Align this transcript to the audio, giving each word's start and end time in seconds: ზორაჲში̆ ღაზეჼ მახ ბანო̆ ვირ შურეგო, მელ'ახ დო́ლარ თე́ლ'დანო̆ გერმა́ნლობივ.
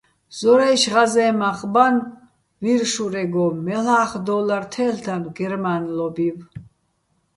ზორაჲში̆ 0.37 0.91
ღაზეჼ 0.93 1.25
მახ 1.39 1.59
ბანო̆ 1.73 2.09
ვირ 2.63 2.81
შურეგო, 2.93 3.45
მელ'ახ 3.65 4.11
დო́ლარ 4.25 4.63
თე́ლ'დანო̆ 4.73 5.33
გერმა́ნლობივ. 5.37 6.37